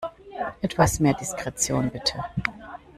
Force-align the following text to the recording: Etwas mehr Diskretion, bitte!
Etwas 0.63 0.99
mehr 0.99 1.13
Diskretion, 1.13 1.91
bitte! 1.91 2.23